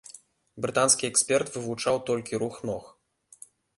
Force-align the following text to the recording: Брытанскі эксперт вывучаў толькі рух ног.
Брытанскі 0.65 1.07
эксперт 1.11 1.49
вывучаў 1.57 1.95
толькі 2.09 2.41
рух 2.45 2.55
ног. 2.71 2.85